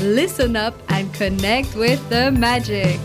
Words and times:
listen 0.00 0.56
up, 0.56 0.74
and 0.88 1.12
connect 1.14 1.74
with 1.74 2.06
the 2.08 2.30
magic. 2.30 2.98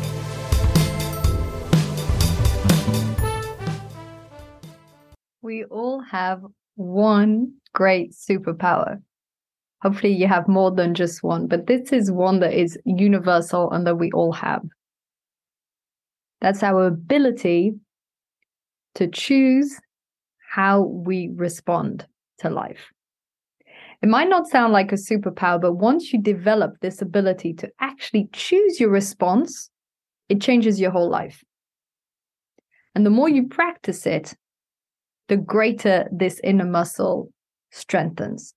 We 5.41 5.63
all 5.65 6.01
have 6.01 6.43
one 6.75 7.53
great 7.73 8.13
superpower. 8.13 9.01
Hopefully, 9.81 10.13
you 10.13 10.27
have 10.27 10.47
more 10.47 10.71
than 10.71 10.93
just 10.93 11.23
one, 11.23 11.47
but 11.47 11.67
this 11.67 11.91
is 11.91 12.11
one 12.11 12.39
that 12.39 12.53
is 12.53 12.77
universal 12.85 13.69
and 13.71 13.85
that 13.85 13.95
we 13.95 14.11
all 14.11 14.31
have. 14.31 14.63
That's 16.39 16.63
our 16.63 16.87
ability 16.87 17.73
to 18.95 19.07
choose 19.07 19.79
how 20.49 20.81
we 20.81 21.29
respond 21.35 22.05
to 22.39 22.49
life. 22.49 22.91
It 24.03 24.09
might 24.09 24.27
not 24.27 24.49
sound 24.49 24.73
like 24.73 24.91
a 24.91 24.95
superpower, 24.95 25.61
but 25.61 25.75
once 25.75 26.11
you 26.11 26.21
develop 26.21 26.73
this 26.81 27.01
ability 27.01 27.53
to 27.53 27.69
actually 27.79 28.27
choose 28.33 28.77
your 28.77 28.89
response, 28.89 29.69
it 30.27 30.41
changes 30.41 30.77
your 30.77 30.91
whole 30.91 31.09
life. 31.09 31.41
And 32.95 33.05
the 33.05 33.09
more 33.09 33.29
you 33.29 33.47
practice 33.47 34.05
it, 34.05 34.35
the 35.29 35.37
greater 35.37 36.09
this 36.11 36.41
inner 36.43 36.65
muscle 36.65 37.31
strengthens. 37.71 38.53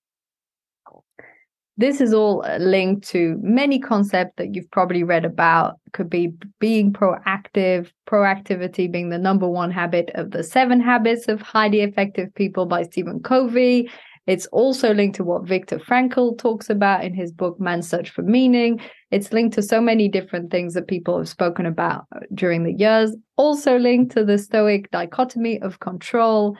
This 1.77 2.01
is 2.01 2.13
all 2.13 2.43
linked 2.59 3.07
to 3.09 3.37
many 3.41 3.79
concepts 3.79 4.33
that 4.37 4.53
you've 4.53 4.69
probably 4.71 5.03
read 5.03 5.23
about. 5.23 5.75
It 5.85 5.93
could 5.93 6.09
be 6.09 6.33
being 6.59 6.91
proactive, 6.91 7.89
proactivity 8.05 8.91
being 8.91 9.11
the 9.11 9.17
number 9.17 9.47
one 9.47 9.71
habit 9.71 10.11
of 10.15 10.31
the 10.31 10.43
seven 10.43 10.81
habits 10.81 11.29
of 11.29 11.39
highly 11.39 11.81
effective 11.81 12.33
people 12.35 12.65
by 12.65 12.83
Stephen 12.83 13.21
Covey. 13.21 13.89
It's 14.27 14.45
also 14.47 14.93
linked 14.93 15.15
to 15.15 15.23
what 15.23 15.47
Viktor 15.47 15.79
Frankl 15.79 16.37
talks 16.37 16.69
about 16.69 17.03
in 17.05 17.13
his 17.13 17.31
book 17.31 17.59
Man's 17.61 17.89
Search 17.89 18.09
for 18.09 18.23
Meaning. 18.23 18.81
It's 19.09 19.31
linked 19.31 19.55
to 19.55 19.61
so 19.61 19.79
many 19.79 20.09
different 20.09 20.51
things 20.51 20.73
that 20.73 20.89
people 20.89 21.17
have 21.17 21.29
spoken 21.29 21.65
about 21.65 22.05
during 22.33 22.63
the 22.63 22.73
years. 22.73 23.15
Also 23.37 23.77
linked 23.77 24.11
to 24.17 24.25
the 24.25 24.37
Stoic 24.37 24.91
dichotomy 24.91 25.61
of 25.61 25.79
control. 25.79 26.57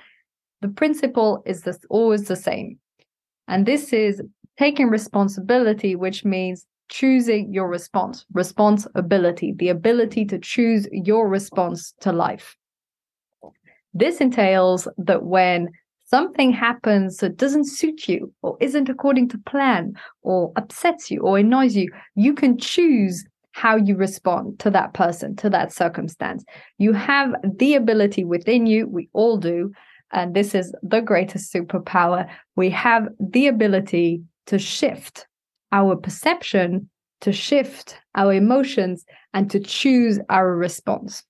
The 0.61 0.69
principle 0.69 1.43
is 1.45 1.61
this, 1.63 1.77
always 1.89 2.29
the 2.29 2.37
same. 2.37 2.79
And 3.49 3.65
this 3.65 3.91
is 3.91 4.21
taking 4.57 4.87
responsibility, 4.87 5.95
which 5.95 6.23
means 6.23 6.65
choosing 6.89 7.53
your 7.53 7.67
response, 7.67 8.25
responsibility, 8.31 9.53
the 9.57 9.69
ability 9.69 10.23
to 10.25 10.39
choose 10.39 10.87
your 10.91 11.27
response 11.27 11.93
to 11.99 12.13
life. 12.13 12.55
This 13.93 14.21
entails 14.21 14.87
that 14.97 15.23
when 15.23 15.69
something 16.09 16.51
happens 16.51 17.17
that 17.17 17.37
doesn't 17.37 17.67
suit 17.67 18.07
you 18.07 18.33
or 18.41 18.57
isn't 18.59 18.89
according 18.89 19.29
to 19.29 19.37
plan 19.39 19.93
or 20.21 20.51
upsets 20.55 21.11
you 21.11 21.21
or 21.21 21.37
annoys 21.37 21.75
you, 21.75 21.89
you 22.15 22.33
can 22.33 22.57
choose 22.57 23.25
how 23.51 23.75
you 23.75 23.95
respond 23.95 24.59
to 24.59 24.69
that 24.69 24.93
person, 24.93 25.35
to 25.35 25.49
that 25.49 25.73
circumstance. 25.73 26.43
You 26.77 26.93
have 26.93 27.33
the 27.43 27.73
ability 27.73 28.23
within 28.23 28.67
you, 28.67 28.87
we 28.87 29.09
all 29.13 29.37
do, 29.37 29.71
and 30.13 30.35
this 30.35 30.53
is 30.55 30.73
the 30.83 31.01
greatest 31.01 31.51
superpower. 31.51 32.29
We 32.55 32.69
have 32.69 33.07
the 33.19 33.47
ability 33.47 34.21
to 34.45 34.59
shift 34.59 35.27
our 35.71 35.95
perception, 35.95 36.89
to 37.21 37.33
shift 37.33 37.97
our 38.15 38.31
emotions, 38.31 39.03
and 39.33 39.49
to 39.51 39.59
choose 39.59 40.19
our 40.29 40.55
response. 40.55 41.23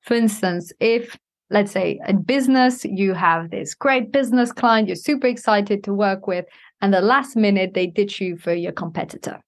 For 0.00 0.14
instance, 0.14 0.72
if 0.80 1.16
let's 1.50 1.72
say 1.72 2.00
in 2.08 2.22
business, 2.22 2.84
you 2.84 3.14
have 3.14 3.50
this 3.50 3.74
great 3.74 4.12
business 4.12 4.52
client 4.52 4.88
you're 4.88 4.96
super 4.96 5.26
excited 5.26 5.84
to 5.84 5.92
work 5.92 6.26
with, 6.26 6.44
and 6.80 6.94
the 6.94 7.00
last 7.00 7.36
minute 7.36 7.74
they 7.74 7.86
ditch 7.86 8.20
you 8.20 8.36
for 8.36 8.54
your 8.54 8.72
competitor. 8.72 9.40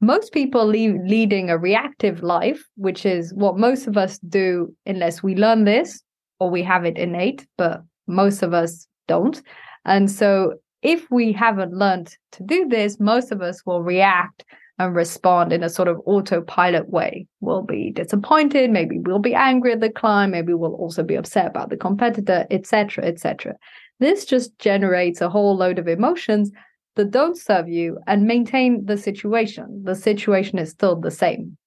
Most 0.00 0.32
people 0.32 0.64
leave 0.64 0.96
leading 1.04 1.50
a 1.50 1.58
reactive 1.58 2.22
life, 2.22 2.64
which 2.76 3.04
is 3.04 3.34
what 3.34 3.58
most 3.58 3.86
of 3.86 3.96
us 3.96 4.18
do 4.20 4.74
unless 4.86 5.22
we 5.22 5.34
learn 5.34 5.64
this 5.64 6.02
or 6.38 6.50
we 6.50 6.62
have 6.62 6.84
it 6.86 6.96
innate, 6.96 7.46
but 7.58 7.82
most 8.06 8.42
of 8.42 8.54
us 8.54 8.86
don't. 9.08 9.42
And 9.84 10.10
so 10.10 10.54
if 10.82 11.10
we 11.10 11.32
haven't 11.32 11.74
learned 11.74 12.16
to 12.32 12.42
do 12.42 12.66
this, 12.66 12.98
most 12.98 13.30
of 13.30 13.42
us 13.42 13.64
will 13.66 13.82
react 13.82 14.44
and 14.80 14.96
respond 14.96 15.52
in 15.52 15.62
a 15.62 15.68
sort 15.68 15.88
of 15.88 16.00
autopilot 16.06 16.88
way. 16.88 17.26
We'll 17.40 17.60
be 17.60 17.90
disappointed, 17.90 18.70
maybe 18.70 18.98
we'll 18.98 19.18
be 19.18 19.34
angry 19.34 19.72
at 19.72 19.80
the 19.80 19.90
client, 19.90 20.32
maybe 20.32 20.54
we'll 20.54 20.74
also 20.74 21.02
be 21.02 21.16
upset 21.16 21.46
about 21.46 21.68
the 21.68 21.76
competitor, 21.76 22.46
etc., 22.50 23.04
etc. 23.04 23.56
This 23.98 24.24
just 24.24 24.58
generates 24.58 25.20
a 25.20 25.28
whole 25.28 25.54
load 25.54 25.78
of 25.78 25.86
emotions 25.86 26.50
that 26.96 27.10
don't 27.10 27.36
serve 27.36 27.68
you 27.68 27.98
and 28.06 28.26
maintain 28.26 28.86
the 28.86 28.96
situation. 28.96 29.82
The 29.84 29.94
situation 29.94 30.58
is 30.58 30.70
still 30.70 30.96
the 30.96 31.10
same. 31.10 31.58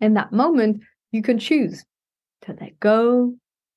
In 0.00 0.14
that 0.14 0.32
moment, 0.32 0.82
you 1.12 1.22
can 1.22 1.38
choose 1.38 1.84
to 2.42 2.56
let 2.60 2.80
go, 2.80 3.32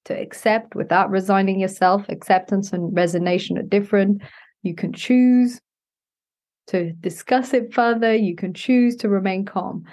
to 0.05 0.19
accept 0.19 0.73
without 0.73 1.11
resigning 1.11 1.59
yourself. 1.59 2.09
Acceptance 2.09 2.73
and 2.73 2.95
resignation 2.95 3.59
are 3.59 3.63
different. 3.77 4.23
You 4.63 4.73
can 4.73 4.93
choose 4.93 5.61
to 6.67 6.91
discuss 6.93 7.53
it 7.53 7.73
further. 7.73 8.13
You 8.13 8.35
can 8.35 8.53
choose 8.53 8.95
to 8.97 9.09
remain 9.09 9.45
calm. 9.45 9.83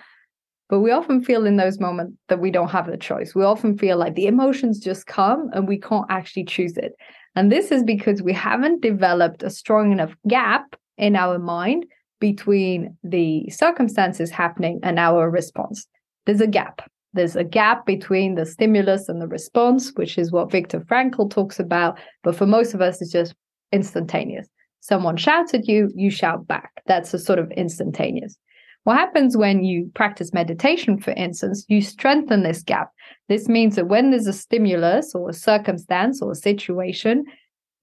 But 0.68 0.80
we 0.80 0.90
often 0.90 1.22
feel 1.22 1.46
in 1.46 1.56
those 1.56 1.78
moments 1.78 2.16
that 2.28 2.40
we 2.40 2.50
don't 2.50 2.70
have 2.70 2.86
the 2.86 2.96
choice. 2.96 3.34
We 3.34 3.44
often 3.44 3.76
feel 3.76 3.96
like 3.96 4.14
the 4.14 4.26
emotions 4.26 4.80
just 4.80 5.06
come 5.06 5.50
and 5.52 5.68
we 5.68 5.78
can't 5.78 6.06
actually 6.08 6.44
choose 6.44 6.76
it. 6.76 6.94
And 7.36 7.52
this 7.52 7.70
is 7.70 7.82
because 7.82 8.22
we 8.22 8.32
haven't 8.32 8.80
developed 8.80 9.42
a 9.42 9.50
strong 9.50 9.92
enough 9.92 10.14
gap 10.26 10.74
in 10.96 11.16
our 11.16 11.38
mind 11.38 11.86
between 12.18 12.96
the 13.02 13.48
circumstances 13.50 14.30
happening 14.30 14.80
and 14.82 14.98
our 14.98 15.28
response. 15.30 15.86
There's 16.24 16.41
a 16.41 16.46
gap. 16.46 16.88
There's 17.12 17.36
a 17.36 17.44
gap 17.44 17.84
between 17.84 18.34
the 18.34 18.46
stimulus 18.46 19.08
and 19.08 19.20
the 19.20 19.28
response, 19.28 19.92
which 19.94 20.16
is 20.16 20.32
what 20.32 20.50
Viktor 20.50 20.80
Frankl 20.80 21.30
talks 21.30 21.60
about. 21.60 21.98
But 22.22 22.34
for 22.34 22.46
most 22.46 22.72
of 22.74 22.80
us, 22.80 23.02
it's 23.02 23.12
just 23.12 23.34
instantaneous 23.70 24.48
someone 24.84 25.17
shouts 25.17 25.55
at 25.55 25.67
you, 25.67 25.91
you 25.95 26.11
shout 26.11 26.47
back. 26.47 26.71
That's 26.87 27.15
a 27.15 27.19
sort 27.19 27.39
of 27.39 27.50
instantaneous. 27.53 28.37
What 28.83 28.99
happens 28.99 29.34
when 29.34 29.65
you 29.65 29.91
practice 29.95 30.34
meditation, 30.34 30.99
for 30.99 31.12
instance, 31.12 31.65
you 31.69 31.81
strengthen 31.81 32.43
this 32.43 32.62
gap. 32.62 32.91
This 33.31 33.49
means 33.49 33.77
that 33.77 33.89
when 33.89 34.11
there's 34.11 34.27
a 34.27 34.33
stimulus 34.34 35.15
or 35.15 35.31
a 35.31 35.33
circumstance 35.33 36.21
or 36.21 36.33
a 36.33 36.37
situation 36.37 37.25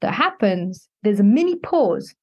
that 0.02 0.14
happens, 0.14 0.88
there's 1.02 1.20
a 1.20 1.24
mini 1.24 1.56
pause 1.56 2.14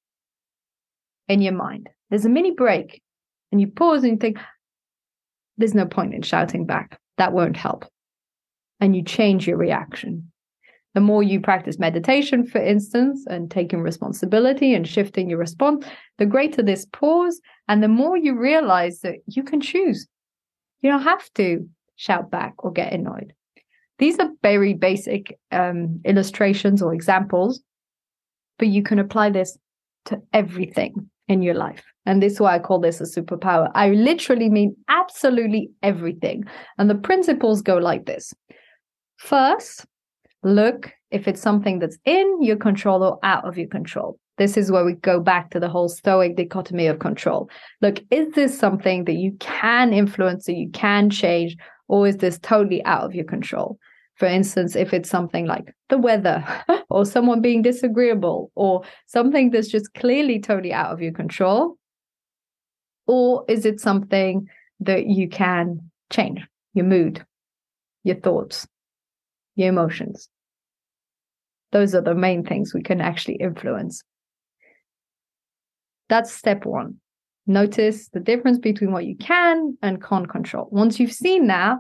in 1.26 1.42
your 1.42 1.54
mind. 1.54 1.88
There's 2.10 2.24
a 2.24 2.30
mini 2.30 2.52
break. 2.52 3.02
And 3.50 3.60
you 3.60 3.66
pause 3.66 4.04
and 4.04 4.12
you 4.12 4.18
think, 4.18 4.38
there's 5.56 5.74
no 5.74 5.86
point 5.86 6.14
in 6.14 6.22
shouting 6.22 6.66
back. 6.66 7.00
That 7.16 7.32
won't 7.32 7.56
help. 7.56 7.84
And 8.78 8.94
you 8.94 9.02
change 9.02 9.48
your 9.48 9.56
reaction. 9.56 10.30
The 10.94 11.00
more 11.00 11.22
you 11.22 11.40
practice 11.40 11.78
meditation, 11.78 12.46
for 12.46 12.60
instance, 12.60 13.24
and 13.28 13.50
taking 13.50 13.82
responsibility 13.82 14.74
and 14.74 14.88
shifting 14.88 15.28
your 15.28 15.38
response, 15.38 15.86
the 16.16 16.26
greater 16.26 16.62
this 16.62 16.86
pause, 16.92 17.40
and 17.68 17.82
the 17.82 17.88
more 17.88 18.16
you 18.16 18.38
realize 18.38 19.00
that 19.00 19.16
you 19.26 19.42
can 19.42 19.60
choose. 19.60 20.08
You 20.80 20.90
don't 20.90 21.02
have 21.02 21.32
to 21.34 21.68
shout 21.96 22.30
back 22.30 22.54
or 22.58 22.72
get 22.72 22.92
annoyed. 22.92 23.32
These 23.98 24.18
are 24.18 24.30
very 24.42 24.74
basic 24.74 25.38
um, 25.50 26.00
illustrations 26.04 26.80
or 26.80 26.94
examples, 26.94 27.60
but 28.58 28.68
you 28.68 28.82
can 28.82 28.98
apply 28.98 29.30
this 29.30 29.58
to 30.06 30.20
everything 30.32 31.10
in 31.28 31.42
your 31.42 31.54
life. 31.54 31.84
And 32.06 32.22
this 32.22 32.34
is 32.34 32.40
why 32.40 32.54
I 32.54 32.58
call 32.60 32.80
this 32.80 33.00
a 33.00 33.04
superpower. 33.04 33.70
I 33.74 33.90
literally 33.90 34.48
mean 34.48 34.74
absolutely 34.88 35.70
everything. 35.82 36.44
And 36.78 36.88
the 36.88 36.94
principles 36.94 37.60
go 37.60 37.76
like 37.76 38.06
this. 38.06 38.32
First, 39.18 39.84
look 40.42 40.92
if 41.10 41.26
it's 41.26 41.40
something 41.40 41.78
that's 41.78 41.98
in 42.04 42.42
your 42.42 42.56
control 42.56 43.02
or 43.02 43.18
out 43.22 43.46
of 43.46 43.58
your 43.58 43.68
control. 43.68 44.18
This 44.36 44.56
is 44.56 44.70
where 44.70 44.84
we 44.84 44.94
go 44.94 45.18
back 45.20 45.50
to 45.50 45.60
the 45.60 45.68
whole 45.68 45.88
stoic 45.88 46.36
dichotomy 46.36 46.86
of 46.86 47.00
control. 47.00 47.50
Look, 47.80 48.00
is 48.10 48.32
this 48.34 48.56
something 48.56 49.04
that 49.04 49.14
you 49.14 49.36
can 49.40 49.92
influence, 49.92 50.46
that 50.46 50.54
you 50.54 50.70
can 50.70 51.10
change, 51.10 51.56
or 51.88 52.06
is 52.06 52.18
this 52.18 52.38
totally 52.38 52.84
out 52.84 53.02
of 53.02 53.14
your 53.14 53.24
control? 53.24 53.78
For 54.14 54.26
instance, 54.26 54.76
if 54.76 54.92
it's 54.92 55.08
something 55.08 55.46
like 55.46 55.74
the 55.88 55.98
weather 55.98 56.44
or 56.90 57.04
someone 57.04 57.40
being 57.40 57.62
disagreeable 57.62 58.50
or 58.54 58.82
something 59.06 59.50
that's 59.50 59.68
just 59.68 59.94
clearly 59.94 60.40
totally 60.40 60.72
out 60.72 60.92
of 60.92 61.00
your 61.00 61.12
control, 61.12 61.76
Or 63.06 63.44
is 63.48 63.64
it 63.64 63.80
something 63.80 64.48
that 64.80 65.06
you 65.06 65.28
can 65.28 65.90
change? 66.10 66.46
Your 66.74 66.84
mood, 66.84 67.24
your 68.04 68.16
thoughts, 68.16 68.68
your 69.58 69.68
emotions. 69.68 70.28
Those 71.72 71.94
are 71.94 72.00
the 72.00 72.14
main 72.14 72.44
things 72.44 72.72
we 72.72 72.82
can 72.82 73.00
actually 73.00 73.34
influence. 73.34 74.02
That's 76.08 76.32
step 76.32 76.64
one. 76.64 77.00
Notice 77.46 78.08
the 78.08 78.20
difference 78.20 78.58
between 78.58 78.92
what 78.92 79.06
you 79.06 79.16
can 79.16 79.76
and 79.82 80.02
can't 80.02 80.28
control. 80.28 80.68
Once 80.70 80.98
you've 81.00 81.12
seen 81.12 81.46
that, 81.48 81.78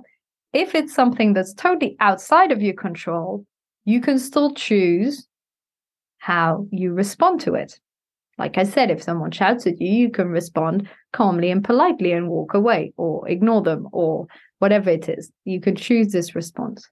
if 0.52 0.74
it's 0.74 0.94
something 0.94 1.34
that's 1.34 1.54
totally 1.54 1.96
outside 2.00 2.52
of 2.52 2.62
your 2.62 2.74
control, 2.74 3.44
you 3.84 4.00
can 4.00 4.18
still 4.18 4.52
choose 4.54 5.26
how 6.18 6.66
you 6.70 6.92
respond 6.92 7.40
to 7.42 7.54
it. 7.54 7.78
Like 8.38 8.56
I 8.56 8.64
said, 8.64 8.90
if 8.90 9.02
someone 9.02 9.30
shouts 9.30 9.66
at 9.66 9.80
you, 9.80 9.90
you 9.90 10.10
can 10.10 10.28
respond 10.28 10.88
calmly 11.12 11.50
and 11.50 11.64
politely 11.64 12.12
and 12.12 12.28
walk 12.28 12.54
away 12.54 12.92
or 12.96 13.28
ignore 13.28 13.62
them 13.62 13.88
or 13.92 14.26
whatever 14.58 14.90
it 14.90 15.08
is. 15.08 15.30
You 15.44 15.60
can 15.60 15.76
choose 15.76 16.12
this 16.12 16.34
response. 16.34 16.88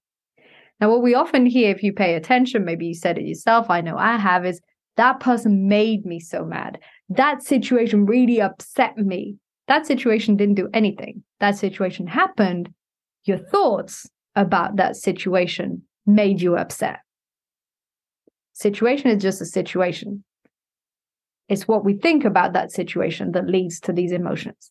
Now, 0.81 0.91
what 0.91 1.03
we 1.03 1.15
often 1.15 1.47
hear, 1.47 1.71
if 1.71 1.83
you 1.83 1.93
pay 1.93 2.15
attention, 2.15 2.65
maybe 2.65 2.87
you 2.87 2.95
said 2.95 3.19
it 3.19 3.25
yourself, 3.25 3.71
I 3.71 3.81
know 3.81 3.97
I 3.97 4.17
have, 4.17 4.45
is 4.45 4.61
that 4.97 5.21
person 5.21 5.69
made 5.69 6.05
me 6.05 6.21
so 6.21 6.45
mad. 6.45 6.79
That 7.09 7.43
situation 7.43 8.07
really 8.07 8.41
upset 8.41 8.97
me. 8.99 9.37
That 9.69 9.87
situation 9.87 10.37
didn't 10.37 10.55
do 10.55 10.69
anything. 10.75 11.23
That 11.41 11.57
situation 11.57 12.07
happened. 12.07 12.71
Your 13.25 13.39
thoughts 13.39 14.09
about 14.35 14.77
that 14.77 14.97
situation 14.97 15.83
made 16.07 16.41
you 16.41 16.57
upset. 16.57 17.01
Situation 18.53 19.11
is 19.11 19.23
just 19.23 19.41
a 19.41 19.47
situation. 19.47 20.25
It's 21.49 21.69
what 21.69 21.85
we 21.85 21.95
think 21.95 22.25
about 22.25 22.53
that 22.53 22.71
situation 22.73 23.33
that 23.33 23.49
leads 23.49 23.81
to 23.81 23.93
these 23.93 24.13
emotions. 24.13 24.71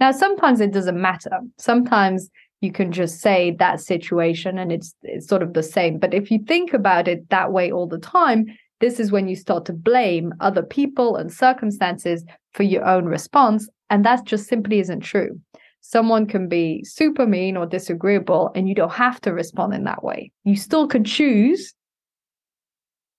Now, 0.00 0.10
sometimes 0.10 0.60
it 0.60 0.72
doesn't 0.72 1.00
matter. 1.00 1.40
Sometimes 1.58 2.28
you 2.64 2.72
can 2.72 2.90
just 2.90 3.20
say 3.20 3.52
that 3.58 3.80
situation 3.80 4.58
and 4.58 4.72
it's, 4.72 4.94
it's 5.02 5.28
sort 5.28 5.42
of 5.42 5.52
the 5.52 5.62
same. 5.62 5.98
But 5.98 6.14
if 6.14 6.30
you 6.30 6.40
think 6.48 6.72
about 6.72 7.06
it 7.06 7.28
that 7.28 7.52
way 7.52 7.70
all 7.70 7.86
the 7.86 7.98
time, 7.98 8.46
this 8.80 8.98
is 8.98 9.12
when 9.12 9.28
you 9.28 9.36
start 9.36 9.66
to 9.66 9.72
blame 9.72 10.32
other 10.40 10.62
people 10.62 11.16
and 11.16 11.32
circumstances 11.32 12.24
for 12.52 12.64
your 12.64 12.84
own 12.84 13.04
response. 13.04 13.68
And 13.90 14.04
that 14.04 14.24
just 14.24 14.48
simply 14.48 14.80
isn't 14.80 15.00
true. 15.00 15.38
Someone 15.80 16.26
can 16.26 16.48
be 16.48 16.82
super 16.84 17.26
mean 17.26 17.58
or 17.58 17.66
disagreeable, 17.66 18.50
and 18.54 18.66
you 18.68 18.74
don't 18.74 18.92
have 18.92 19.20
to 19.20 19.34
respond 19.34 19.74
in 19.74 19.84
that 19.84 20.02
way. 20.02 20.32
You 20.42 20.56
still 20.56 20.88
could 20.88 21.04
choose 21.04 21.74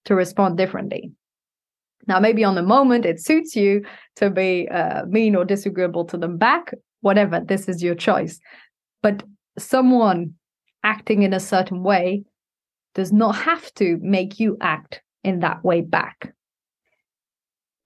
to 0.06 0.16
respond 0.16 0.58
differently. 0.58 1.12
Now, 2.08 2.20
maybe 2.20 2.44
on 2.44 2.56
the 2.56 2.64
moment 2.64 3.06
it 3.06 3.22
suits 3.22 3.56
you 3.56 3.86
to 4.16 4.32
be 4.32 4.68
uh, 4.70 5.06
mean 5.06 5.36
or 5.36 5.46
disagreeable 5.46 6.06
to 6.06 6.18
them 6.18 6.38
back, 6.38 6.74
whatever, 7.02 7.40
this 7.40 7.70
is 7.70 7.84
your 7.84 7.96
choice. 7.96 8.40
But 9.04 9.24
someone 9.58 10.36
acting 10.84 11.24
in 11.24 11.34
a 11.34 11.40
certain 11.40 11.84
way 11.84 12.24
does 12.94 13.12
not 13.12 13.34
have 13.34 13.74
to 13.76 13.98
make 14.02 14.40
you 14.40 14.58
act 14.62 15.02
in 15.24 15.40
that 15.40 15.64
way 15.64 15.82
back. 15.82 16.34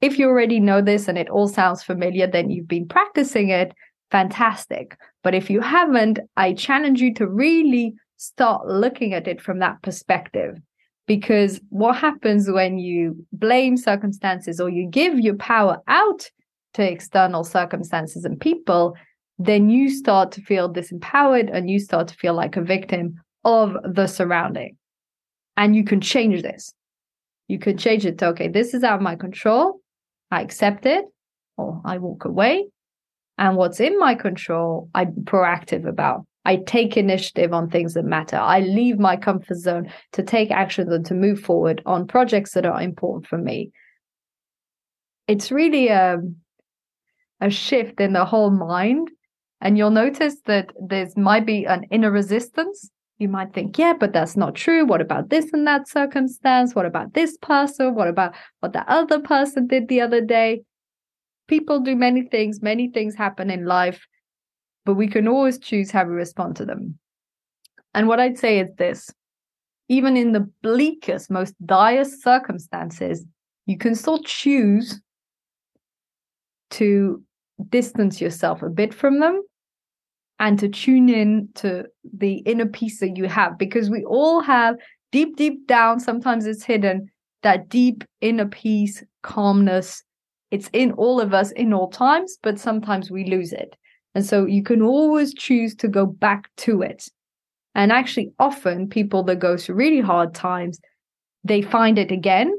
If 0.02 0.18
you 0.18 0.28
already 0.28 0.60
know 0.60 0.82
this 0.82 1.08
and 1.08 1.18
it 1.18 1.30
all 1.30 1.48
sounds 1.48 1.84
familiar, 1.84 2.28
then 2.28 2.50
you've 2.50 2.68
been 2.68 2.88
practicing 2.88 3.50
it, 3.50 3.74
fantastic. 4.12 4.98
But 5.24 5.36
if 5.36 5.50
you 5.50 5.62
haven't, 5.62 6.20
I 6.38 6.54
challenge 6.54 7.02
you 7.02 7.14
to 7.16 7.28
really 7.28 7.96
start 8.18 8.68
looking 8.68 9.14
at 9.14 9.28
it 9.28 9.42
from 9.42 9.60
that 9.60 9.82
perspective. 9.82 10.58
Because 11.08 11.60
what 11.70 11.96
happens 11.96 12.50
when 12.50 12.78
you 12.78 13.26
blame 13.34 13.78
circumstances 13.78 14.60
or 14.62 14.70
you 14.70 14.88
give 14.88 15.20
your 15.20 15.36
power 15.36 15.82
out 15.88 16.30
to 16.76 16.84
external 16.84 17.44
circumstances 17.44 18.26
and 18.26 18.40
people, 18.40 18.96
then 19.40 19.70
you 19.70 19.90
start 19.90 20.34
to 20.34 20.42
feel 20.42 20.72
disempowered 20.72 21.50
and 21.52 21.70
you 21.70 21.80
start 21.80 22.10
to 22.10 22.16
feel 22.16 22.34
like 22.34 22.58
a 22.58 22.62
victim 22.62 23.16
of 23.46 23.76
the 23.84 24.06
surrounding. 24.06 24.78
And 25.56 25.76
you 25.76 25.86
can 25.86 26.02
change 26.02 26.42
this. 26.42 26.74
You 27.48 27.58
can 27.58 27.78
change 27.78 28.06
it 28.06 28.18
to, 28.20 28.28
okay, 28.28 28.50
this 28.50 28.74
is 28.74 28.84
out 28.84 28.98
of 28.98 29.02
my 29.02 29.16
control. 29.16 29.80
I 30.30 30.42
accept 30.42 30.86
it 30.86 31.06
or 31.58 31.82
I 31.86 31.98
walk 31.98 32.26
away. 32.26 32.68
And 33.38 33.56
what's 33.56 33.80
in 33.80 33.98
my 33.98 34.14
control, 34.14 34.90
I'm 34.94 35.14
proactive 35.24 35.88
about. 35.88 36.26
I 36.44 36.58
take 36.58 36.98
initiative 36.98 37.54
on 37.54 37.70
things 37.70 37.94
that 37.94 38.04
matter. 38.04 38.38
I 38.38 38.60
leave 38.60 39.00
my 39.00 39.16
comfort 39.16 39.56
zone 39.56 39.92
to 40.14 40.24
take 40.24 40.52
action 40.52 40.92
and 40.92 41.06
to 41.06 41.14
move 41.14 41.40
forward 41.40 41.82
on 41.86 42.08
projects 42.08 42.54
that 42.54 42.66
are 42.66 42.82
important 42.82 43.28
for 43.28 43.38
me. 43.38 43.72
It's 45.28 45.52
really 45.52 45.88
a, 45.88 46.18
a 47.40 47.50
shift 47.50 48.02
in 48.02 48.14
the 48.14 48.26
whole 48.26 48.52
mind. 48.52 49.10
And 49.62 49.78
you'll 49.78 49.92
notice 49.92 50.38
that 50.46 50.72
there's 50.80 51.18
might 51.18 51.46
be 51.46 51.66
an 51.66 51.84
inner 51.92 52.12
resistance. 52.12 52.90
You 53.18 53.28
might 53.28 53.54
think, 53.54 53.78
yeah, 53.78 53.94
but 54.00 54.14
that's 54.14 54.38
not 54.38 54.56
true. 54.56 54.86
What 54.86 55.02
about 55.02 55.30
this 55.30 55.52
and 55.52 55.68
that 55.68 55.90
circumstance? 55.90 56.74
What 56.74 56.86
about 56.86 57.14
this 57.14 57.38
person? 57.38 57.96
What 57.96 58.08
about 58.08 58.34
what 58.62 58.72
the 58.72 58.90
other 58.90 59.20
person 59.20 59.68
did 59.68 59.90
the 59.90 60.00
other 60.00 60.22
day? 60.22 60.62
People 61.48 61.82
do 61.82 61.96
many 61.96 62.24
things, 62.24 62.62
many 62.62 62.90
things 62.90 63.16
happen 63.16 63.50
in 63.50 63.66
life 63.66 64.08
but 64.90 64.96
we 64.96 65.08
can 65.08 65.28
always 65.28 65.60
choose 65.60 65.92
how 65.92 66.04
we 66.04 66.16
respond 66.16 66.56
to 66.56 66.66
them. 66.66 66.98
And 67.94 68.08
what 68.08 68.20
I'd 68.20 68.40
say 68.40 68.60
is 68.60 68.72
this 68.80 69.12
even 69.88 70.18
in 70.18 70.32
the 70.32 70.50
bleakest, 70.64 71.30
most 71.30 71.54
dire 71.64 72.06
circumstances, 72.06 73.24
you 73.68 73.78
can 73.78 73.94
still 73.94 74.18
choose 74.24 75.00
to 76.72 77.24
distance 77.70 78.20
yourself 78.20 78.64
a 78.64 78.70
bit 78.70 78.94
from 78.94 79.20
them 79.20 79.44
and 80.40 80.58
to 80.60 80.70
tune 80.70 81.10
in 81.10 81.50
to 81.56 81.86
the 82.18 82.36
inner 82.40 82.66
peace 82.66 83.00
that 83.00 83.18
you 83.18 83.26
have 83.26 83.58
because 83.58 83.90
we 83.90 84.04
all 84.06 84.42
have 84.42 84.76
deep 85.12 85.36
deep 85.36 85.68
down 85.68 86.00
sometimes 86.00 86.46
it's 86.46 86.64
hidden 86.64 87.10
that 87.44 87.70
deep 87.70 88.04
inner 88.22 88.48
peace 88.48 89.04
calmness 89.24 90.04
it's 90.52 90.70
in 90.74 90.92
all 90.94 91.20
of 91.20 91.34
us 91.34 91.52
in 91.52 91.74
all 91.74 91.90
times 91.90 92.38
but 92.42 92.60
sometimes 92.60 93.12
we 93.12 93.26
lose 93.26 93.52
it 93.52 93.76
and 94.16 94.26
so 94.26 94.46
you 94.46 94.64
can 94.64 94.82
always 94.82 95.34
choose 95.34 95.76
to 95.76 95.88
go 95.88 96.06
back 96.06 96.50
to 96.58 96.82
it. 96.82 97.08
And 97.76 97.92
actually, 97.92 98.32
often 98.40 98.90
people 98.90 99.24
that 99.24 99.40
go 99.40 99.56
through 99.56 99.76
really 99.76 100.02
hard 100.02 100.34
times, 100.34 100.80
they 101.44 101.62
find 101.62 102.00
it 102.00 102.12
again 102.12 102.52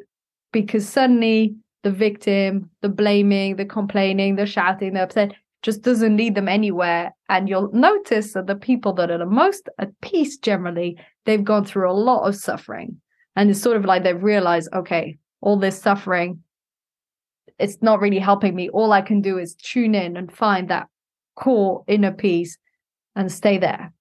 because 0.52 0.88
suddenly 0.88 1.54
the 1.82 1.90
victim, 1.90 2.70
the 2.82 2.88
blaming, 2.88 3.56
the 3.56 3.64
complaining, 3.64 4.36
the 4.36 4.46
shouting, 4.46 4.94
the 4.94 5.02
upset 5.02 5.32
just 5.62 5.82
doesn't 5.82 6.16
lead 6.16 6.34
them 6.34 6.48
anywhere. 6.48 7.14
And 7.28 7.48
you'll 7.48 7.72
notice 7.72 8.32
that 8.32 8.46
the 8.46 8.56
people 8.56 8.92
that 8.94 9.11
are 9.11 9.18
the 9.18 9.26
most 9.26 9.68
at 9.78 9.99
peace 10.00 10.37
generally, 10.38 10.99
they've 11.25 11.44
gone 11.44 11.64
through 11.64 11.90
a 11.90 11.92
lot 11.92 12.26
of 12.26 12.37
suffering. 12.37 13.00
And 13.37 13.50
it's 13.50 13.61
sort 13.61 13.76
of 13.76 13.85
like 13.85 14.02
they've 14.02 14.23
realized, 14.23 14.70
okay, 14.75 15.18
all 15.40 15.58
this 15.58 15.80
suffering, 15.80 16.42
it's 17.58 17.78
not 17.82 18.00
really 18.00 18.18
helping 18.18 18.54
me. 18.54 18.68
All 18.70 18.92
I 18.92 19.02
can 19.02 19.20
do 19.20 19.38
is 19.38 19.54
tune 19.54 19.94
in 19.94 20.16
and 20.16 20.32
find 20.32 20.68
that 20.68 20.88
core 21.37 21.85
inner 21.87 22.12
peace 22.12 22.58
and 23.14 23.30
stay 23.30 23.58
there 23.58 23.92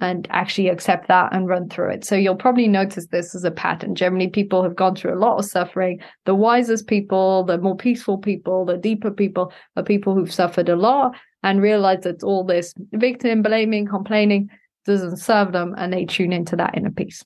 and 0.00 0.28
actually 0.30 0.68
accept 0.68 1.08
that 1.08 1.34
and 1.34 1.48
run 1.48 1.68
through 1.68 1.90
it. 1.90 2.04
So 2.04 2.14
you'll 2.14 2.36
probably 2.36 2.68
notice 2.68 3.06
this 3.06 3.34
as 3.34 3.44
a 3.44 3.50
pattern. 3.50 3.94
Generally, 3.94 4.28
people 4.28 4.62
have 4.62 4.76
gone 4.76 4.94
through 4.94 5.14
a 5.14 5.18
lot 5.18 5.38
of 5.38 5.44
suffering. 5.44 6.00
The 6.24 6.34
wisest 6.34 6.86
people, 6.86 7.44
the 7.44 7.58
more 7.58 7.76
peaceful 7.76 8.18
people, 8.18 8.64
the 8.64 8.76
deeper 8.76 9.10
people 9.10 9.52
are 9.76 9.82
people 9.82 10.14
who've 10.14 10.32
suffered 10.32 10.68
a 10.68 10.76
lot 10.76 11.16
and 11.42 11.60
realize 11.60 12.02
that 12.04 12.22
all 12.22 12.44
this 12.44 12.74
victim 12.92 13.42
blaming, 13.42 13.86
complaining 13.86 14.48
doesn't 14.86 15.18
serve 15.18 15.52
them 15.52 15.74
and 15.76 15.92
they 15.92 16.04
tune 16.04 16.32
into 16.32 16.56
that 16.56 16.76
inner 16.76 16.90
peace. 16.90 17.24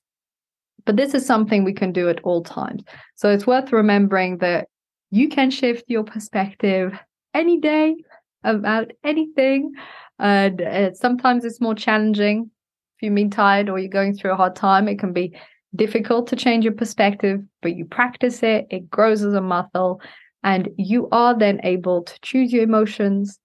But 0.85 0.97
this 0.97 1.15
is 1.15 1.25
something 1.25 1.65
we 1.65 1.75
can 1.75 1.93
do 1.93 2.09
at 2.09 2.21
all 2.23 2.43
times. 2.43 2.83
So 3.15 3.31
it's 3.31 3.47
worth 3.47 3.73
remembering 3.73 4.39
that 4.39 4.69
you 5.11 5.29
can 5.29 5.51
shift 5.51 5.85
your 5.89 6.05
perspective 6.05 6.99
any 7.35 7.61
day, 7.61 7.97
about 8.45 8.91
anything. 9.05 9.73
And 10.19 10.61
uh, 10.61 10.95
sometimes 10.95 11.45
it's 11.45 11.61
more 11.61 11.75
challenging. 11.75 12.51
You've 13.03 13.15
been 13.15 13.31
tired 13.31 13.69
or 13.69 13.79
you're 13.79 13.89
going 13.89 14.15
through 14.15 14.33
a 14.33 14.37
hard 14.37 14.57
time, 14.57 14.89
it 14.89 14.99
can 14.99 15.13
be 15.13 15.37
difficult 15.75 16.29
to 16.29 16.37
change 16.37 16.65
your 16.65 16.75
perspective, 16.75 17.41
but 17.61 17.75
you 17.75 17.85
practice 17.85 18.43
it, 18.43 18.67
it 18.71 18.91
grows 18.91 19.23
as 19.23 19.35
a 19.35 19.41
muscle, 19.41 20.01
and 20.43 20.69
you 20.77 21.09
are 21.11 21.37
then 21.37 21.61
able 21.65 22.03
to 22.03 22.21
choose 22.23 22.53
your 22.53 22.63
emotions, 22.63 23.39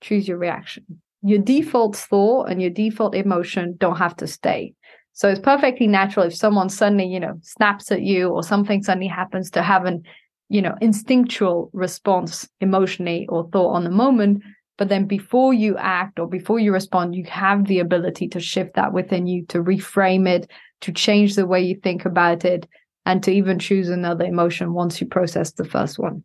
choose 0.00 0.28
your 0.28 0.38
reaction. 0.38 0.84
Your 1.22 1.38
default 1.38 1.96
thought 1.96 2.50
and 2.50 2.60
your 2.60 2.70
default 2.70 3.14
emotion 3.14 3.76
don't 3.78 3.96
have 3.96 4.16
to 4.16 4.26
stay. 4.26 4.74
So 5.12 5.28
it's 5.28 5.40
perfectly 5.40 5.86
natural 5.86 6.26
if 6.26 6.34
someone 6.34 6.68
suddenly, 6.68 7.06
you 7.06 7.20
know, 7.20 7.38
snaps 7.42 7.90
at 7.90 8.02
you 8.02 8.28
or 8.28 8.42
something 8.42 8.82
suddenly 8.82 9.06
happens 9.08 9.50
to 9.52 9.62
have 9.62 9.86
an 9.86 10.04
you 10.48 10.62
know 10.62 10.74
instinctual 10.80 11.70
response 11.72 12.48
emotionally 12.60 13.26
or 13.28 13.48
thought 13.50 13.72
on 13.72 13.84
the 13.84 13.90
moment 13.90 14.42
but 14.76 14.88
then 14.88 15.06
before 15.06 15.54
you 15.54 15.76
act 15.76 16.18
or 16.18 16.26
before 16.26 16.58
you 16.58 16.72
respond 16.72 17.14
you 17.14 17.24
have 17.24 17.66
the 17.66 17.78
ability 17.78 18.28
to 18.28 18.40
shift 18.40 18.74
that 18.74 18.92
within 18.92 19.26
you 19.26 19.44
to 19.46 19.62
reframe 19.62 20.28
it 20.28 20.50
to 20.80 20.92
change 20.92 21.34
the 21.34 21.46
way 21.46 21.62
you 21.62 21.74
think 21.82 22.04
about 22.04 22.44
it 22.44 22.68
and 23.06 23.22
to 23.22 23.32
even 23.32 23.58
choose 23.58 23.88
another 23.88 24.24
emotion 24.24 24.72
once 24.72 25.00
you 25.00 25.06
process 25.06 25.52
the 25.52 25.64
first 25.64 25.98
one. 25.98 26.22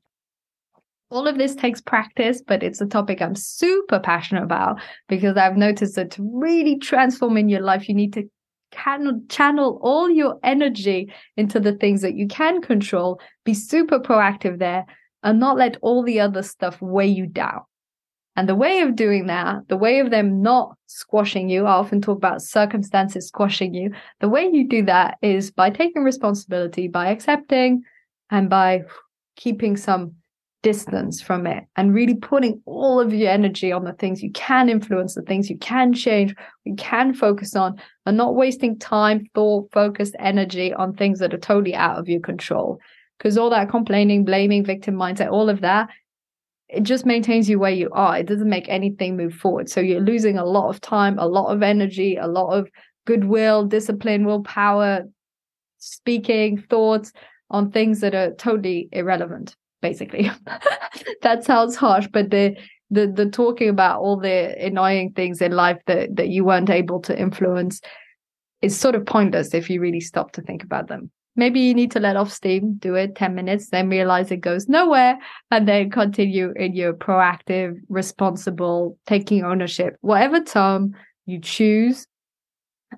All 1.12 1.28
of 1.28 1.38
this 1.38 1.56
takes 1.56 1.82
practice, 1.82 2.42
but 2.46 2.62
it's 2.62 2.82
a 2.82 2.86
topic 2.86 3.22
I'm 3.22 3.36
super 3.36 4.00
passionate 4.00 4.44
about 4.44 4.80
because 5.08 5.38
I've 5.38 5.58
noticed 5.58 5.96
that 5.96 6.12
to 6.12 6.30
really 6.34 6.78
transform 6.78 7.36
in 7.38 7.50
your 7.50 7.62
life, 7.62 7.90
you 7.90 7.96
need 7.96 8.14
to 8.14 8.30
can 8.72 9.26
channel 9.30 9.80
all 9.82 10.12
your 10.12 10.38
energy 10.44 11.12
into 11.36 11.60
the 11.60 11.74
things 11.74 12.02
that 12.02 12.14
you 12.14 12.28
can 12.28 12.62
control, 12.62 13.20
be 13.44 13.56
super 13.56 14.00
proactive 14.00 14.60
there, 14.60 14.86
and 15.24 15.40
not 15.40 15.58
let 15.58 15.78
all 15.82 16.04
the 16.04 16.20
other 16.20 16.44
stuff 16.44 16.80
weigh 16.80 17.08
you 17.08 17.26
down. 17.26 17.62
And 18.40 18.48
the 18.48 18.56
way 18.56 18.80
of 18.80 18.96
doing 18.96 19.26
that, 19.26 19.68
the 19.68 19.76
way 19.76 20.00
of 20.00 20.12
them 20.12 20.42
not 20.42 20.78
squashing 20.86 21.50
you, 21.50 21.66
I 21.66 21.72
often 21.72 22.00
talk 22.00 22.16
about 22.16 22.42
circumstances 22.42 23.28
squashing 23.28 23.74
you. 23.74 23.92
The 24.22 24.30
way 24.30 24.50
you 24.50 24.66
do 24.66 24.82
that 24.86 25.18
is 25.22 25.52
by 25.52 25.72
taking 25.72 26.06
responsibility, 26.06 26.88
by 26.88 27.10
accepting, 27.10 27.84
and 28.30 28.50
by 28.50 28.84
keeping 29.36 29.76
some 29.76 30.14
distance 30.64 31.22
from 31.22 31.48
it 31.48 31.66
and 31.76 31.94
really 31.94 32.16
putting 32.16 32.62
all 32.66 33.02
of 33.02 33.14
your 33.14 33.30
energy 33.30 33.74
on 33.74 33.84
the 33.84 33.92
things 33.92 34.24
you 34.24 34.32
can 34.32 34.70
influence, 34.70 35.16
the 35.16 35.22
things 35.24 35.50
you 35.50 35.58
can 35.58 35.92
change, 35.92 36.34
you 36.64 36.76
can 36.76 37.14
focus 37.14 37.58
on, 37.58 37.78
and 38.06 38.16
not 38.16 38.36
wasting 38.36 38.80
time, 38.80 39.26
thought, 39.36 39.70
focused 39.74 40.16
energy 40.18 40.74
on 40.74 40.94
things 40.94 41.20
that 41.20 41.34
are 41.34 41.40
totally 41.40 41.76
out 41.76 42.00
of 42.00 42.08
your 42.08 42.22
control. 42.22 42.80
Because 43.18 43.38
all 43.38 43.50
that 43.50 43.68
complaining, 43.70 44.24
blaming, 44.24 44.64
victim 44.64 44.96
mindset, 44.96 45.30
all 45.30 45.50
of 45.50 45.60
that, 45.60 45.90
it 46.70 46.84
just 46.84 47.06
maintains 47.06 47.50
you 47.50 47.60
where 47.60 47.72
you 47.72 47.90
are. 47.92 48.18
It 48.18 48.28
doesn't 48.28 48.50
make 48.50 48.70
anything 48.70 49.18
move 49.18 49.34
forward. 49.34 49.70
So 49.70 49.80
you're 49.80 50.02
losing 50.02 50.38
a 50.38 50.46
lot 50.46 50.70
of 50.70 50.82
time, 50.82 51.18
a 51.18 51.28
lot 51.28 51.52
of 51.54 51.64
energy, 51.64 52.16
a 52.16 52.28
lot 52.28 52.52
of 52.52 52.70
goodwill, 53.06 53.66
discipline, 53.66 54.26
willpower, 54.26 55.04
speaking, 55.80 56.62
thoughts 56.70 57.12
on 57.50 57.72
things 57.72 58.02
that 58.02 58.14
are 58.14 58.34
totally 58.36 58.90
irrelevant 58.92 59.56
basically. 59.82 60.30
that 61.22 61.44
sounds 61.44 61.76
harsh, 61.76 62.08
but 62.12 62.30
the 62.30 62.56
the 62.92 63.08
the 63.08 63.30
talking 63.30 63.70
about 63.70 64.02
all 64.02 64.18
the 64.20 64.56
annoying 64.64 65.14
things 65.14 65.42
in 65.42 65.52
life 65.52 65.80
that 65.88 66.16
that 66.16 66.30
you 66.30 66.44
weren't 66.44 66.70
able 66.70 67.02
to 67.02 67.20
influence 67.20 67.82
is 68.62 68.78
sort 68.78 68.96
of 68.96 69.06
pointless 69.06 69.54
if 69.54 69.70
you 69.70 69.80
really 69.80 70.02
stop 70.02 70.32
to 70.34 70.42
think 70.42 70.64
about 70.64 70.88
them. 70.88 71.12
Maybe 71.36 71.62
you 71.62 71.74
need 71.74 71.92
to 71.92 72.00
let 72.00 72.16
off 72.16 72.32
steam, 72.32 72.76
do 72.80 72.96
it 72.96 73.16
10 73.16 73.34
minutes, 73.36 73.70
then 73.70 73.90
realize 73.90 74.32
it 74.32 74.38
goes 74.42 74.68
nowhere, 74.68 75.18
and 75.52 75.68
then 75.68 75.90
continue 75.90 76.54
in 76.56 76.74
your 76.74 76.94
proactive, 76.94 77.80
responsible, 77.88 78.98
taking 79.06 79.44
ownership, 79.44 79.96
whatever 80.02 80.42
term 80.42 80.96
you 81.26 81.40
choose. 81.40 82.06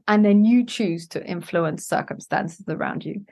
And 0.08 0.24
then 0.24 0.46
you 0.46 0.66
choose 0.66 1.08
to 1.10 1.26
influence 1.26 1.86
circumstances 1.86 2.66
around 2.68 3.06
you 3.06 3.26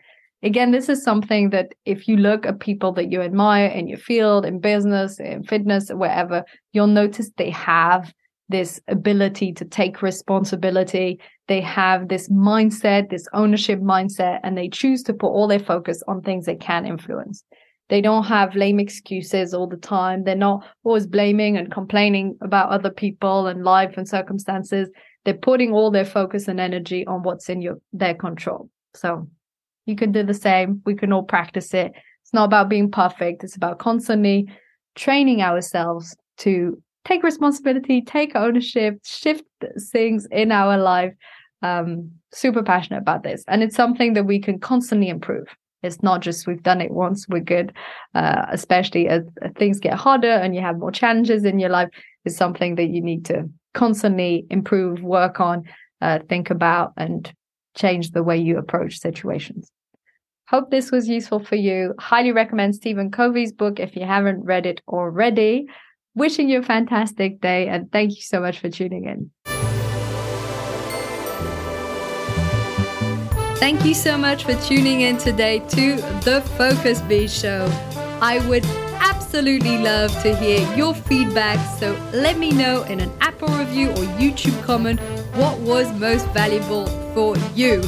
again, 0.44 0.72
this 0.72 0.90
is 0.90 1.04
something 1.04 1.50
that 1.50 1.74
if 1.86 2.08
you 2.08 2.18
look 2.18 2.46
at 2.46 2.60
people 2.60 2.92
that 2.94 3.12
you 3.12 3.22
admire 3.22 3.68
in 3.68 3.88
your 3.88 3.98
field, 3.98 4.46
in 4.46 4.60
business, 4.60 5.20
in 5.20 5.44
fitness, 5.44 5.90
wherever, 5.90 6.44
you'll 6.74 6.88
notice 6.88 7.32
they 7.38 7.50
have 7.50 8.14
this 8.48 8.82
ability 8.88 9.54
to 9.54 9.66
take 9.66 10.02
responsibility. 10.02 11.20
They 11.50 11.62
have 11.62 12.08
this 12.08 12.30
mindset, 12.30 13.10
this 13.10 13.28
ownership 13.34 13.80
mindset, 13.82 14.40
and 14.44 14.56
they 14.56 14.70
choose 14.70 15.02
to 15.04 15.14
put 15.14 15.30
all 15.32 15.48
their 15.48 15.60
focus 15.60 16.04
on 16.08 16.22
things 16.22 16.46
they 16.46 16.56
can 16.56 16.86
influence. 16.86 17.44
They 17.90 18.02
don't 18.02 18.26
have 18.26 18.56
lame 18.56 18.80
excuses 18.80 19.52
all 19.52 19.68
the 19.68 19.76
time. 19.76 20.24
They're 20.24 20.36
not 20.36 20.64
always 20.84 21.08
blaming 21.08 21.58
and 21.58 21.72
complaining 21.72 22.38
about 22.42 22.70
other 22.70 22.92
people 22.92 23.48
and 23.48 23.64
life 23.64 23.96
and 23.98 24.08
circumstances. 24.08 24.90
They're 25.26 25.34
putting 25.34 25.74
all 25.74 25.90
their 25.90 26.06
focus 26.06 26.48
and 26.48 26.60
energy 26.60 27.06
on 27.08 27.24
what's 27.24 27.50
in 27.50 27.64
your 27.64 27.78
their 27.94 28.14
control. 28.14 28.70
So 28.94 29.28
you 29.88 29.96
can 29.96 30.12
do 30.12 30.22
the 30.22 30.36
same. 30.36 30.84
We 30.86 30.94
can 30.94 31.12
all 31.12 31.24
practice 31.24 31.74
it. 31.74 31.94
It's 32.22 32.34
not 32.34 32.46
about 32.46 32.70
being 32.70 32.92
perfect. 32.92 33.44
It's 33.44 33.56
about 33.56 33.80
constantly 33.80 34.48
training 34.94 35.42
ourselves 35.42 36.16
to 36.38 36.80
take 37.06 37.24
responsibility, 37.24 38.04
take 38.04 38.36
ownership, 38.36 39.00
shift 39.04 39.46
things 39.92 40.28
in 40.32 40.52
our 40.52 40.78
life. 40.78 41.14
Um, 41.62 42.12
super 42.32 42.64
passionate 42.64 43.00
about 43.00 43.24
this. 43.24 43.44
And 43.48 43.64
it's 43.64 43.76
something 43.76 44.14
that 44.14 44.26
we 44.26 44.40
can 44.40 44.60
constantly 44.60 45.10
improve. 45.10 45.48
It's 45.82 46.04
not 46.04 46.22
just 46.22 46.46
we've 46.46 46.64
done 46.64 46.82
it 46.82 46.92
once, 46.92 47.28
we're 47.28 47.40
good, 47.40 47.74
uh, 48.14 48.46
especially 48.50 49.08
as 49.08 49.24
things 49.58 49.80
get 49.80 49.94
harder 49.94 50.32
and 50.32 50.54
you 50.54 50.62
have 50.62 50.78
more 50.78 50.92
challenges 50.92 51.46
in 51.46 51.60
your 51.60 51.70
life. 51.70 51.90
It's 52.26 52.36
something 52.36 52.76
that 52.76 52.90
you 52.90 53.02
need 53.02 53.26
to 53.26 53.50
constantly 53.74 54.46
improve, 54.50 55.02
work 55.02 55.40
on, 55.40 55.64
uh, 56.02 56.20
think 56.28 56.50
about, 56.50 56.94
and 56.98 57.32
change 57.76 58.12
the 58.12 58.24
way 58.24 58.38
you 58.38 58.58
approach 58.58 59.00
situations. 59.00 59.72
Hope 60.50 60.72
this 60.72 60.92
was 60.92 61.08
useful 61.08 61.40
for 61.40 61.56
you. 61.56 61.94
Highly 62.00 62.32
recommend 62.32 62.76
Stephen 62.76 63.12
Covey's 63.12 63.54
book 63.54 63.80
if 63.80 63.96
you 63.96 64.06
haven't 64.06 64.44
read 64.44 64.66
it 64.66 64.82
already. 64.88 65.68
Wishing 66.16 66.50
you 66.50 66.60
a 66.60 66.64
fantastic 66.64 67.40
day 67.40 67.68
and 67.68 67.92
thank 67.92 68.16
you 68.16 68.22
so 68.22 68.42
much 68.42 68.60
for 68.60 68.70
tuning 68.70 69.06
in. 69.06 69.32
Thank 73.60 73.84
you 73.84 73.94
so 73.94 74.18
much 74.18 74.46
for 74.46 74.56
tuning 74.56 75.02
in 75.02 75.18
today 75.18 75.60
to 75.60 75.98
the 76.24 76.42
Focus 76.58 77.02
Bee 77.02 77.28
Show. 77.28 77.70
I 78.22 78.40
would 78.48 78.64
absolutely 79.02 79.78
love 79.78 80.12
to 80.24 80.34
hear 80.34 80.62
your 80.78 80.96
feedback, 80.96 81.60
so 81.78 81.92
let 82.14 82.38
me 82.38 82.52
know 82.52 82.84
in 82.84 83.02
an 83.02 83.12
Apple 83.20 83.50
review 83.50 83.90
or 83.90 84.06
YouTube 84.18 84.64
comment 84.64 85.02
what 85.36 85.60
was 85.60 85.92
most 86.00 86.26
valuable 86.30 86.88
for 87.14 87.36
you 87.54 87.82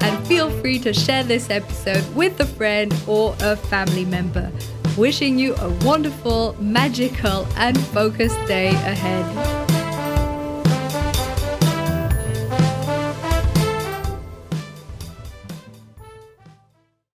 and 0.00 0.26
feel 0.26 0.48
free 0.62 0.78
to 0.78 0.94
share 0.94 1.24
this 1.24 1.50
episode 1.50 2.02
with 2.16 2.40
a 2.40 2.46
friend 2.46 2.94
or 3.06 3.36
a 3.40 3.54
family 3.54 4.06
member. 4.06 4.50
Wishing 4.96 5.38
you 5.38 5.54
a 5.56 5.68
wonderful, 5.84 6.56
magical, 6.58 7.46
and 7.56 7.78
focused 7.78 8.38
day 8.46 8.68
ahead. 8.68 9.57